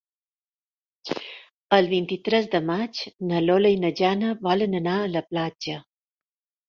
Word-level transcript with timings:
El 1.77 1.89
vint-i-tres 1.91 2.49
de 2.55 2.61
maig 2.71 3.03
na 3.33 3.43
Lola 3.51 3.73
i 3.77 3.81
na 3.85 3.95
Jana 4.01 4.33
volen 4.49 4.75
anar 4.81 4.97
a 5.03 5.09
la 5.17 5.23
platja. 5.33 5.77